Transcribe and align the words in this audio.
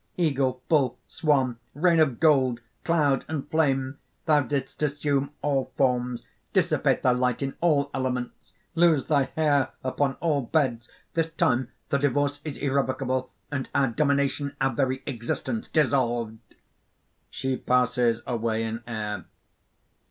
Eagle, 0.17 0.63
bull, 0.67 0.97
swan, 1.05 1.59
rain 1.75 1.99
of 1.99 2.19
gold, 2.19 2.59
cloud 2.83 3.23
and 3.27 3.47
flame, 3.51 3.99
thou 4.25 4.41
didst 4.41 4.81
assume 4.81 5.29
all 5.43 5.71
forms, 5.77 6.23
dissipate 6.53 7.03
thy 7.03 7.11
light 7.11 7.43
in 7.43 7.55
all 7.61 7.91
elements, 7.93 8.51
lose 8.73 9.05
thy 9.05 9.25
hair 9.35 9.73
upon 9.83 10.13
all 10.15 10.41
beds! 10.41 10.89
This 11.13 11.29
time 11.31 11.69
the 11.89 11.99
divorce 11.99 12.41
is 12.43 12.57
irrevocable; 12.57 13.31
and 13.51 13.69
our 13.75 13.89
domination, 13.89 14.55
our 14.59 14.73
very 14.73 15.03
existence, 15.05 15.69
dissolved." 15.69 16.39
(_She 17.31 17.63
passes 17.63 18.23
away 18.25 18.63
in 18.63 18.81
air. 18.87 19.25